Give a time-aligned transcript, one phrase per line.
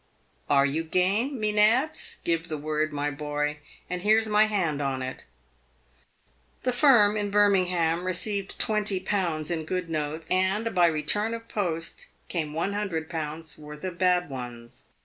[0.49, 2.17] Are you game, me nabs?
[2.23, 5.27] Give the word, my boy, and here's my hand on it."
[6.63, 12.07] The firm in Birmingham received twenty pounds in good notes, and by return of post
[12.29, 14.85] came one hundred pounds' worth of bad ones.